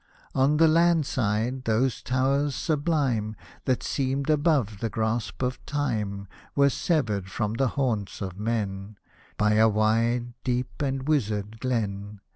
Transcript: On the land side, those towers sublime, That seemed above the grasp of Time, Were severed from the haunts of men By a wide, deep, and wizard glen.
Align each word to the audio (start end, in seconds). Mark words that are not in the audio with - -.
On 0.33 0.57
the 0.57 0.67
land 0.67 1.05
side, 1.05 1.65
those 1.65 2.01
towers 2.01 2.55
sublime, 2.55 3.35
That 3.65 3.83
seemed 3.83 4.31
above 4.31 4.79
the 4.79 4.89
grasp 4.89 5.43
of 5.43 5.63
Time, 5.67 6.27
Were 6.55 6.71
severed 6.71 7.29
from 7.29 7.53
the 7.53 7.67
haunts 7.77 8.19
of 8.19 8.35
men 8.39 8.97
By 9.37 9.53
a 9.61 9.69
wide, 9.69 10.33
deep, 10.43 10.81
and 10.81 11.07
wizard 11.07 11.59
glen. 11.59 12.19